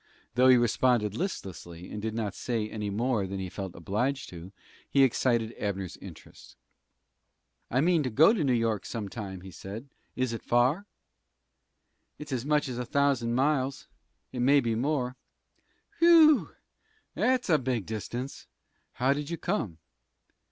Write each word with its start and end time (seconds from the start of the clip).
Though 0.33 0.47
he 0.47 0.57
responded 0.57 1.13
listlessly, 1.15 1.91
and 1.91 2.01
did 2.01 2.15
not 2.15 2.33
say 2.33 2.67
any 2.67 2.89
more 2.89 3.27
than 3.27 3.37
he 3.39 3.49
felt 3.49 3.75
obliged 3.75 4.29
to, 4.29 4.51
he 4.89 5.03
excited 5.03 5.53
Abner's 5.59 5.95
interest. 5.97 6.55
"I 7.69 7.81
mean 7.81 8.01
to 8.01 8.09
go 8.09 8.33
to 8.33 8.43
New 8.43 8.51
York 8.55 8.83
some 8.83 9.09
time," 9.09 9.41
he 9.41 9.51
said. 9.51 9.89
"Is 10.15 10.33
it 10.33 10.41
far?" 10.41 10.87
"It's 12.17 12.31
as 12.31 12.47
much 12.47 12.67
as 12.67 12.79
a 12.79 12.83
thousand 12.85 13.35
miles. 13.35 13.87
It 14.31 14.39
may 14.39 14.59
be 14.59 14.73
more." 14.73 15.17
"Phew! 15.99 16.49
That's 17.13 17.47
a 17.51 17.59
big 17.59 17.85
distance. 17.85 18.47
How 18.93 19.13
did 19.13 19.29
you 19.29 19.37
come?" 19.37 19.77